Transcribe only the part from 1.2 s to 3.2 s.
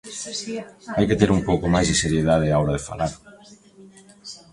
ter un pouco máis de seriedade á hora de falar.